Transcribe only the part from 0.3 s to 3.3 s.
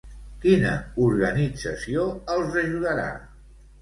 Quina organització els ajudarà?